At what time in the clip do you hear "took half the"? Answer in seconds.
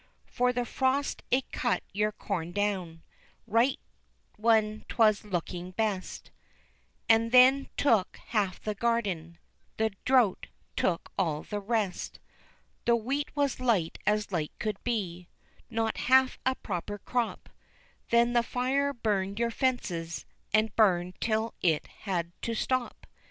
7.77-8.73